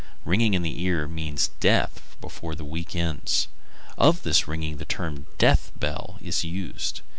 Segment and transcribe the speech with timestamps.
[0.25, 3.47] Ringing in the ears means death before the week ends.
[3.99, 7.01] Of this ringing the term "death bell" is used.